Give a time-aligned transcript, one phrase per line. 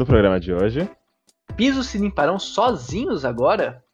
[0.00, 0.90] No programa de hoje,
[1.58, 3.84] Pisos se limparão sozinhos agora?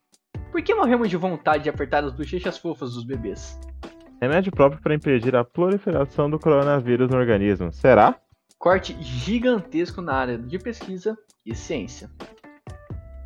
[0.53, 3.58] Por que morremos de vontade de apertar as bochechas fofas dos bebês?
[4.22, 7.72] remédio próprio para impedir a proliferação do coronavírus no organismo.
[7.72, 8.14] Será?
[8.56, 12.09] Corte gigantesco na área de pesquisa e ciência.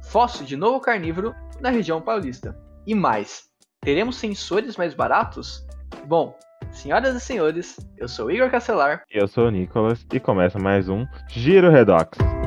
[0.04, 2.58] Fóssil de novo carnívoro na região paulista.
[2.86, 3.42] E mais,
[3.82, 5.66] teremos sensores mais baratos?
[6.06, 6.34] Bom,
[6.72, 9.02] senhoras e senhores, eu sou Igor Castelar.
[9.10, 12.39] Eu sou o Nicolas e começa mais um Giro Redox.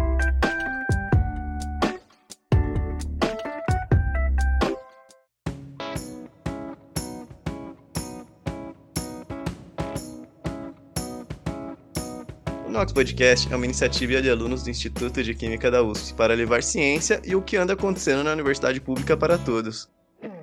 [12.73, 16.63] Nox Podcast é uma iniciativa de alunos do Instituto de Química da USP para levar
[16.63, 19.87] ciência e o que anda acontecendo na universidade pública para todos,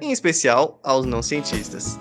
[0.01, 1.99] em especial aos não cientistas.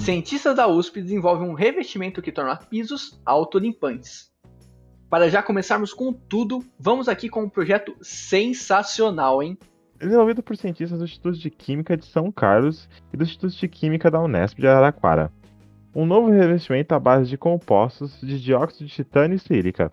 [0.00, 4.36] Cientistas da USP desenvolvem um revestimento que torna pisos autolimpantes.
[5.10, 9.56] Para já começarmos com tudo, vamos aqui com um projeto sensacional, hein?
[9.98, 14.10] Desenvolvido por cientistas do Instituto de Química de São Carlos e do Instituto de Química
[14.10, 15.32] da Unesp de Araraquara.
[15.94, 19.90] Um novo revestimento à base de compostos de dióxido de titânio e sílica.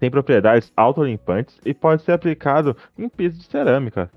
[0.00, 4.10] Tem propriedades autolimpantes e pode ser aplicado em piso de cerâmica.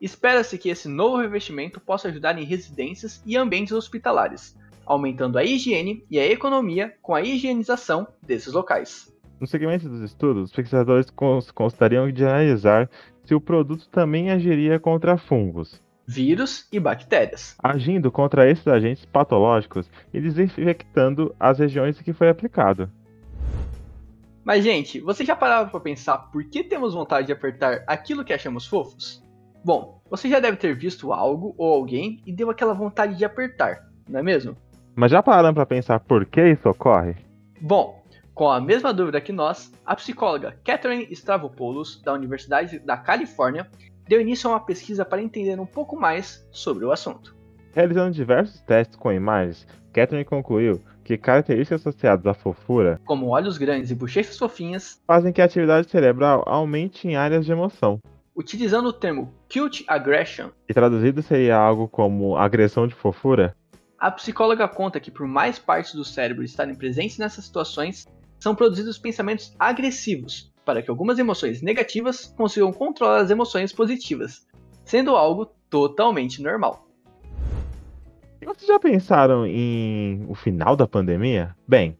[0.00, 4.56] Espera-se que esse novo revestimento possa ajudar em residências e ambientes hospitalares,
[4.94, 9.14] aumentando a higiene e a economia com a higienização desses locais.
[9.40, 12.90] No segmento dos estudos, os pesquisadores cons- gostariam de analisar
[13.24, 17.54] se o produto também agiria contra fungos, Vírus e bactérias.
[17.62, 22.90] agindo contra esses agentes patológicos e desinfectando as regiões em que foi aplicado.
[24.42, 28.32] Mas, gente, você já parava para pensar por que temos vontade de apertar aquilo que
[28.32, 29.22] achamos fofos?
[29.64, 33.86] Bom, você já deve ter visto algo ou alguém e deu aquela vontade de apertar,
[34.08, 34.56] não é mesmo?
[34.94, 37.16] Mas já pararam para pensar por que isso ocorre?
[37.60, 38.02] Bom,
[38.34, 43.68] com a mesma dúvida que nós, a psicóloga Catherine Stavropoulos, da Universidade da Califórnia,
[44.08, 47.36] deu início a uma pesquisa para entender um pouco mais sobre o assunto.
[47.72, 53.90] Realizando diversos testes com imagens, Catherine concluiu que características associadas à fofura Como olhos grandes
[53.90, 57.98] e bochechas fofinhas, fazem que a atividade cerebral aumente em áreas de emoção.
[58.34, 63.54] utilizando o termo cute aggression, E traduzido seria algo como agressão de fofura?
[64.00, 68.96] A psicóloga conta que, por mais partes do cérebro estarem presentes nessas situações, são produzidos
[68.96, 74.46] pensamentos agressivos para que algumas emoções negativas consigam controlar as emoções positivas,
[74.86, 76.88] sendo algo totalmente normal.
[78.42, 81.54] Vocês já pensaram em o final da pandemia?
[81.68, 81.98] Bem,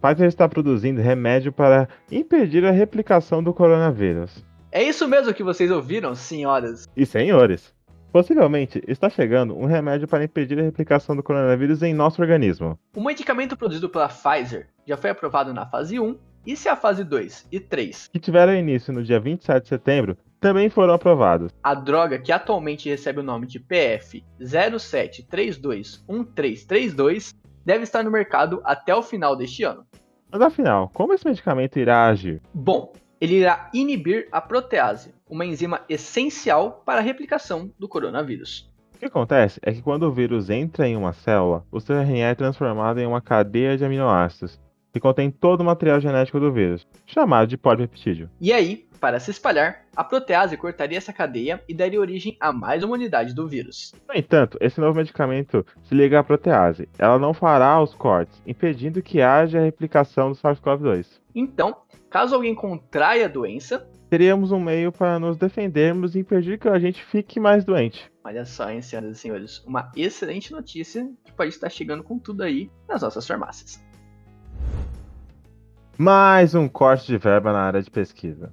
[0.00, 4.42] Pfizer está produzindo remédio para impedir a replicação do coronavírus.
[4.72, 6.88] É isso mesmo que vocês ouviram, senhoras?
[6.96, 7.74] E senhores,
[8.16, 12.78] possivelmente está chegando um remédio para impedir a replicação do coronavírus em nosso organismo.
[12.94, 17.04] O medicamento produzido pela Pfizer já foi aprovado na fase 1 e se a fase
[17.04, 21.52] 2 e 3, que tiveram início no dia 27 de setembro, também foram aprovados.
[21.62, 27.34] a droga que atualmente recebe o nome de PF 07321332
[27.66, 29.84] deve estar no mercado até o final deste ano.
[30.32, 32.40] Mas afinal, como esse medicamento irá agir?
[32.54, 38.70] Bom, ele irá inibir a protease, uma enzima essencial para a replicação do coronavírus.
[38.94, 42.28] O que acontece é que quando o vírus entra em uma célula, o seu RNA
[42.28, 44.58] é transformado em uma cadeia de aminoácidos,
[44.96, 48.30] que contém todo o material genético do vírus, chamado de polipeptídeo.
[48.40, 52.82] E aí, para se espalhar, a protease cortaria essa cadeia e daria origem a mais
[52.82, 53.92] uma unidade do vírus.
[54.08, 56.88] No entanto, esse novo medicamento se liga à protease.
[56.98, 61.06] Ela não fará os cortes, impedindo que haja a replicação do SARS-CoV-2.
[61.34, 61.76] Então,
[62.08, 66.78] caso alguém contraia a doença, Teríamos um meio para nos defendermos e impedir que a
[66.78, 68.08] gente fique mais doente.
[68.24, 72.42] olha só, hein, senhoras e senhores, uma excelente notícia que pode estar chegando com tudo
[72.42, 73.84] aí nas nossas farmácias.
[75.98, 78.52] Mais um corte de verba na área de pesquisa.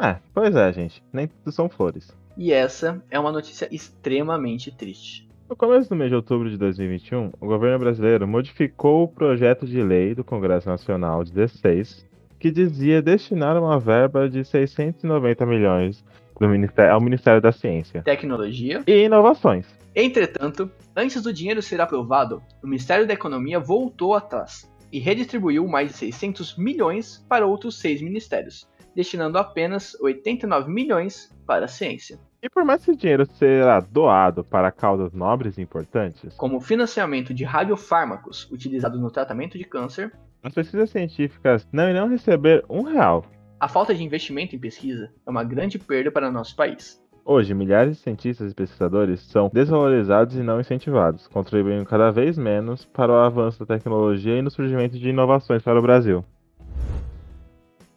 [0.00, 2.10] É, pois é, gente, nem tudo são flores.
[2.36, 5.28] E essa é uma notícia extremamente triste.
[5.48, 9.82] No começo do mês de outubro de 2021, o governo brasileiro modificou o projeto de
[9.82, 12.06] lei do Congresso Nacional 16,
[12.40, 16.04] que dizia destinar uma verba de 690 milhões
[16.40, 18.82] do Ministério- ao Ministério da Ciência Tecnologia.
[18.86, 19.66] e Inovações.
[19.94, 25.90] Entretanto, antes do dinheiro ser aprovado, o Ministério da Economia voltou atrás e redistribuiu mais
[25.90, 32.20] de 600 milhões para outros seis ministérios, destinando apenas 89 milhões para a ciência.
[32.42, 36.60] E por mais que esse dinheiro será doado para causas nobres e importantes, como o
[36.60, 40.12] financiamento de radiofármacos utilizados no tratamento de câncer,
[40.42, 43.24] as pesquisas científicas não irão receber um real.
[43.60, 47.01] A falta de investimento em pesquisa é uma grande perda para nosso país.
[47.24, 52.84] Hoje, milhares de cientistas e pesquisadores são desvalorizados e não incentivados, contribuindo cada vez menos
[52.84, 56.24] para o avanço da tecnologia e no surgimento de inovações para o Brasil.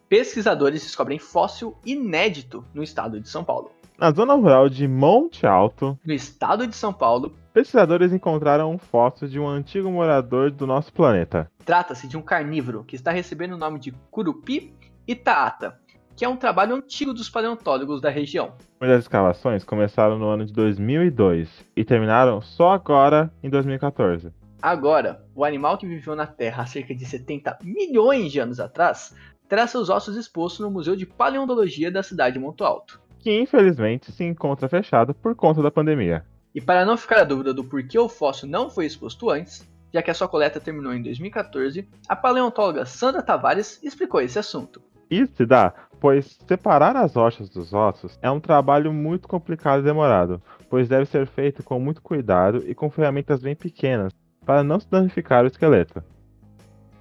[0.08, 3.72] Pesquisadores descobrem fóssil inédito no estado de São Paulo.
[3.98, 9.28] Na zona rural de Monte Alto, No estado de São Paulo, pesquisadores encontraram um fóssil
[9.28, 11.50] de um antigo morador do nosso planeta.
[11.66, 14.72] trata-se de um carnívoro que está recebendo o nome de Curupi
[15.08, 15.80] Itaata,
[16.16, 18.54] que é um trabalho antigo dos paleontólogos da região.
[18.80, 24.32] As escavações começaram no ano de 2002 e terminaram só agora em 2014.
[24.62, 29.16] Agora, o animal que viveu na Terra há cerca de 70 milhões de anos atrás
[29.48, 33.00] terá seus ossos expostos no Museu de Paleontologia da cidade de Monte Alto.
[33.20, 36.26] Que infelizmente se encontra fechado por conta da pandemia.
[36.54, 40.02] E para não ficar a dúvida do porquê o fóssil não foi exposto antes, já
[40.02, 44.82] que a sua coleta terminou em 2014, a paleontóloga Sandra Tavares explicou esse assunto.
[45.10, 49.84] Isso se dá, pois separar as rochas dos ossos é um trabalho muito complicado e
[49.84, 54.14] demorado, pois deve ser feito com muito cuidado e com ferramentas bem pequenas,
[54.46, 56.04] para não se danificar o esqueleto.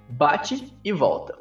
[0.08, 1.38] Bate e volta.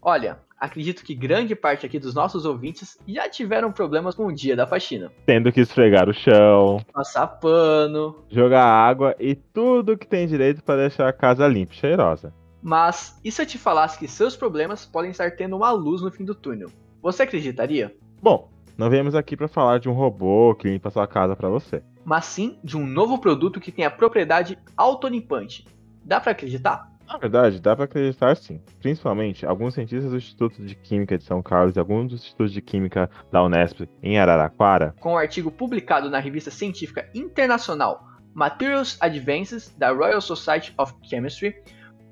[0.00, 4.54] Olha, acredito que grande parte aqui dos nossos ouvintes já tiveram problemas com o dia
[4.54, 5.10] da faxina.
[5.26, 10.88] Tendo que esfregar o chão, Passar pano, jogar água e tudo que tem direito para
[10.88, 12.32] deixar a casa limpa e cheirosa.
[12.62, 16.10] Mas e se eu te falasse que seus problemas podem estar tendo uma luz no
[16.10, 16.70] fim do túnel?
[17.02, 17.94] Você acreditaria?
[18.22, 18.48] Bom,
[18.78, 21.82] não viemos aqui para falar de um robô que limpa sua casa para você.
[22.04, 25.66] Mas sim de um novo produto que tem a propriedade autolimpante.
[26.04, 26.90] Dá pra acreditar?
[27.06, 28.60] Na verdade, dá para acreditar sim.
[28.80, 32.62] Principalmente, alguns cientistas do Instituto de Química de São Carlos e alguns dos institutos de
[32.62, 39.74] Química da Unesp em Araraquara Com o artigo publicado na revista científica internacional Materials Advances
[39.76, 41.54] da Royal Society of Chemistry,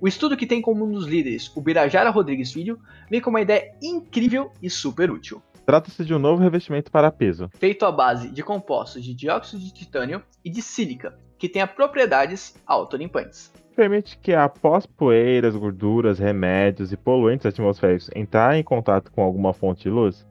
[0.01, 2.79] o estudo que tem como um dos líderes o Birajara Rodrigues Filho
[3.11, 5.43] vem com uma ideia incrível e super útil.
[5.67, 9.73] Trata-se de um novo revestimento para peso, Feito à base de compostos de dióxido de
[9.73, 13.53] titânio e de sílica, que tem propriedades autolimpantes.
[13.77, 19.85] permite que após poeiras, gorduras, remédios e poluentes atmosféricos entrarem em contato com alguma fonte
[19.85, 20.27] de luz,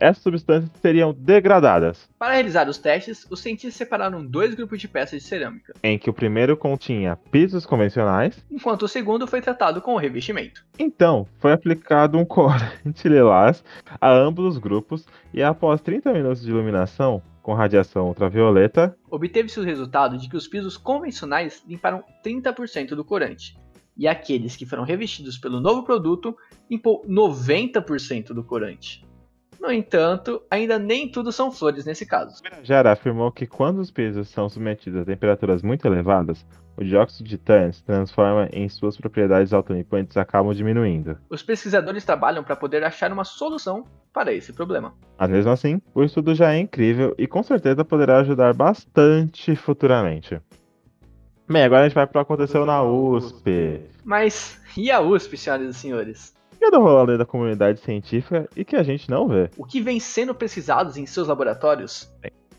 [0.00, 5.22] essas substâncias seriam degradadas, Para realizar os testes, os cientistas separaram dois grupos de peças
[5.22, 9.94] de cerâmica, em que o primeiro continha pisos convencionais, enquanto o segundo foi tratado com
[9.94, 10.64] o revestimento.
[10.78, 13.62] então foi aplicado um corante lilás
[14.00, 19.64] a ambos os grupos e após 30 minutos de iluminação com radiação ultravioleta, Obteve-se o
[19.64, 23.58] resultado de que os pisos convencionais limparam 30% do corante,
[23.96, 26.36] e aqueles que foram revestidos pelo novo produto
[26.70, 29.04] limpou 90% do corante.
[29.60, 32.42] No entanto, ainda nem tudo são flores nesse caso.
[32.62, 36.46] Jara afirmou que quando os pisos são submetidos a temperaturas muito elevadas,
[36.78, 41.18] o dióxido de titânio se transforma em suas propriedades autolimpantes acabam diminuindo.
[41.28, 43.84] Os pesquisadores trabalham para poder achar uma solução
[44.14, 44.94] para esse problema.
[45.18, 50.40] Mas mesmo assim, o estudo já é incrível e com certeza poderá ajudar bastante futuramente.
[51.46, 53.82] Bem, agora a gente vai para o que aconteceu na USP.
[54.04, 56.39] Mas e a USP, senhoras e senhores?
[56.70, 59.50] Da comunidade científica e que a gente não vê.
[59.58, 62.08] O que vem sendo pesquisado em seus laboratórios?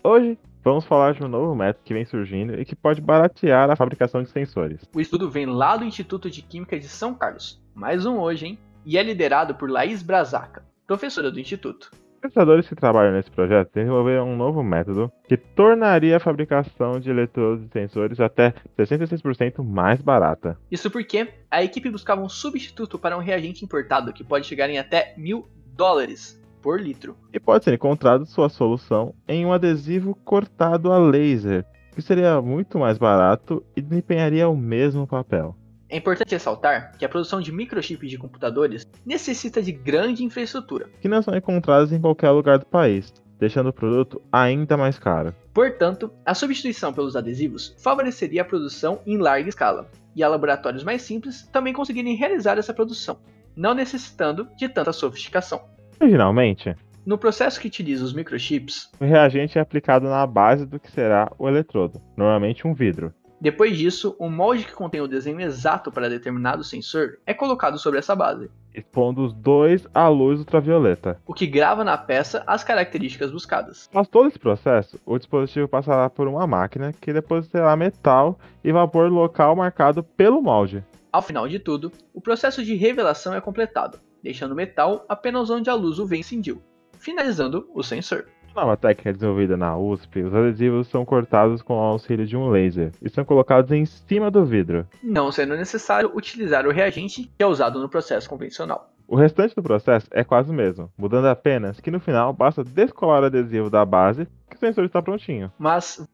[0.04, 3.76] Hoje, vamos falar de um novo método que vem surgindo e que pode baratear a
[3.76, 4.82] fabricação de sensores.
[4.94, 7.62] O estudo vem lá do Instituto de Química de São Carlos.
[7.74, 8.60] Mais um hoje, hein?
[8.86, 11.90] E é liderado por Laís Brazaca, professora do Instituto.
[12.22, 17.66] Pesquisadores que trabalham nesse projeto desenvolveram um novo método que tornaria a fabricação de eletrodos
[17.66, 20.56] e sensores até 66% mais barata.
[20.70, 24.78] Isso porque a equipe buscava um substituto para um reagente importado que pode chegar em
[24.78, 27.18] até mil dólares por litro.
[27.34, 32.78] E pode ser encontrado sua solução em um adesivo cortado a laser, que seria muito
[32.78, 35.56] mais barato e desempenharia o mesmo papel.
[35.92, 40.88] É importante ressaltar que a produção de microchips de computadores necessita de grande infraestrutura.
[41.02, 45.36] que não são encontrados em qualquer lugar do país, deixando o produto ainda mais caro.
[45.54, 51.02] Portanto, a substituição pelos adesivos favoreceria a produção em larga escala, e a laboratórios mais
[51.02, 53.20] simples também conseguirem realizar essa produção,
[53.54, 55.62] não necessitando de tanta sofisticação.
[56.00, 56.74] Originalmente,
[57.06, 61.30] No processo que utiliza os microchips, o reagente é aplicado na base do que será
[61.38, 63.12] o eletrodo, normalmente um vidro.
[63.42, 67.98] Depois disso, o molde que contém o desenho exato para determinado sensor é colocado sobre
[67.98, 71.20] essa base, expondo os dois à luz ultravioleta.
[71.26, 73.90] o que grava na peça as características buscadas.
[73.90, 79.12] Após todo esse processo, o dispositivo passará por uma máquina que depositará metal e vapor
[79.12, 80.84] local marcado pelo molde.
[81.12, 85.68] Ao final de tudo, o processo de revelação é completado, deixando o metal apenas onde
[85.68, 86.62] a luz o vê incendiu,
[87.00, 88.28] finalizando o sensor.
[88.56, 92.92] Nova técnica desenvolvida na USP, os adesivos são cortados com o auxílio de um laser
[93.02, 94.86] e são colocados em cima do vidro.
[95.02, 98.92] não sendo necessário utilizar o reagente que é usado no processo convencional.
[99.08, 103.24] O restante do processo é quase o mesmo, mudando apenas que no final basta descolar
[103.24, 105.52] o adesivo da base que o sensor está prontinho.
[105.58, 106.06] Mas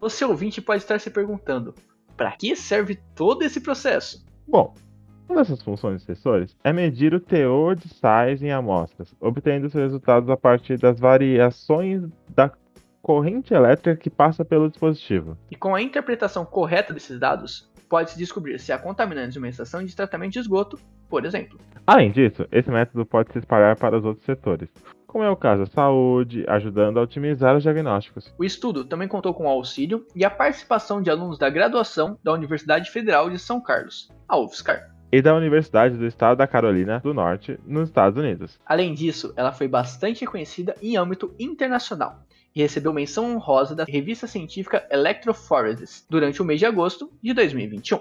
[0.00, 1.74] você ouvinte pode estar se perguntando:
[2.16, 4.24] para que serve todo esse processo?
[4.46, 4.74] Bom,
[5.32, 9.72] uma dessas funções dos sensores é medir o teor de sais em amostras, obtendo os
[9.72, 12.52] resultados a partir das variações da
[13.00, 15.36] corrente elétrica que passa pelo dispositivo.
[15.50, 19.82] E com a interpretação correta desses dados, pode-se descobrir se há contaminantes de uma estação
[19.82, 21.58] de tratamento de esgoto, por exemplo.
[21.86, 24.68] Além disso, esse método pode se espalhar para os outros setores,
[25.06, 28.32] como é o caso da saúde, ajudando a otimizar os diagnósticos.
[28.38, 32.32] O estudo também contou com o auxílio e a participação de alunos da graduação da
[32.32, 34.91] Universidade Federal de São Carlos, a UFSCar.
[35.12, 38.58] E da Universidade do Estado da Carolina do Norte, nos Estados Unidos.
[38.64, 42.22] Além disso, ela foi bastante reconhecida em âmbito internacional
[42.56, 48.00] e recebeu menção honrosa da revista científica Electroforests durante o mês de agosto de 2021.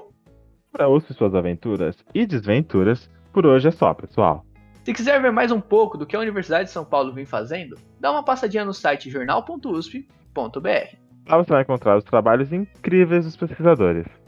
[0.71, 4.45] Para USP suas aventuras e desventuras, por hoje é só, pessoal.
[4.85, 7.75] Se quiser ver mais um pouco do que a Universidade de São Paulo vem fazendo,
[7.99, 10.95] dá uma passadinha no site jornal.usp.br.
[11.27, 14.20] Lá você vai encontrar os trabalhos incríveis dos pesquisadores.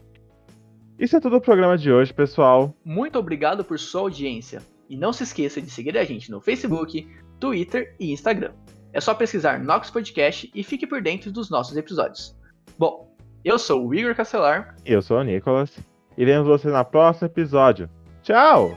[0.98, 2.74] Isso é tudo o programa de hoje, pessoal.
[2.84, 4.62] Muito obrigado por sua audiência.
[4.88, 7.08] E não se esqueça de seguir a gente no Facebook,
[7.40, 8.52] Twitter e Instagram.
[8.92, 12.36] É só pesquisar Nox Podcast e fique por dentro dos nossos episódios.
[12.78, 13.12] Bom,
[13.44, 14.76] eu sou o Igor Castelar.
[14.86, 15.76] Eu sou o Nicolas.
[16.16, 17.90] E vemos você no próximo episódio.
[18.22, 18.70] Tchau!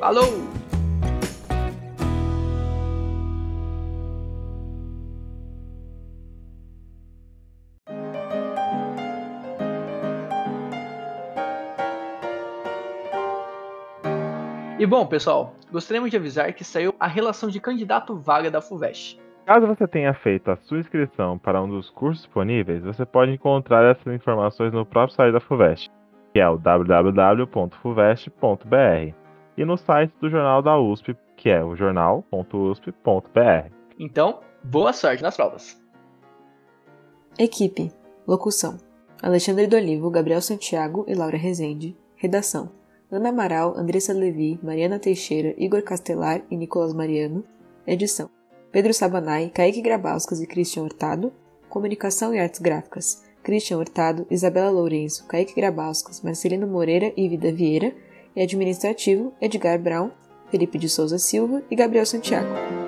[0.00, 0.59] Falou!
[14.80, 19.20] E bom, pessoal, gostaríamos de avisar que saiu a relação de candidato vaga da FUVEST.
[19.44, 23.84] Caso você tenha feito a sua inscrição para um dos cursos disponíveis, você pode encontrar
[23.90, 25.90] essas informações no próprio site da FUVEST,
[26.32, 27.44] que é o www.fuvest.br,
[29.58, 33.70] e no site do Jornal da USP, que é o jornal.usp.br.
[33.98, 35.78] Então, boa sorte nas provas!
[37.38, 37.92] Equipe.
[38.26, 38.78] Locução.
[39.22, 41.94] Alexandre Dolivo, Gabriel Santiago e Laura Rezende.
[42.16, 42.79] Redação.
[43.10, 47.44] Ana Amaral, Andressa Levi, Mariana Teixeira, Igor Castelar e Nicolas Mariano.
[47.84, 48.30] Edição.
[48.70, 51.32] Pedro Sabanai, Kaique Grabauskas e Christian Hurtado.
[51.68, 53.24] Comunicação e Artes Gráficas.
[53.42, 57.92] Christian Hurtado, Isabela Lourenço, Kaique Grabauskas, Marcelino Moreira e Vida Vieira.
[58.36, 60.12] E administrativo, Edgar Brown,
[60.48, 62.79] Felipe de Souza Silva e Gabriel Santiago.